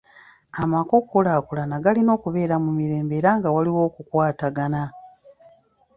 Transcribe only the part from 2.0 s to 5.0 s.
okubeera mu mirembe era nga waliwo okukwatagana.